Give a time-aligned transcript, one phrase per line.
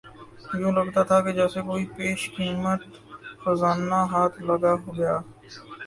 [0.59, 2.81] یوں لگتا تھا کہ جیسے کوئی بیش قیمت
[3.41, 5.15] خزانہ ہاتھ لگا گیا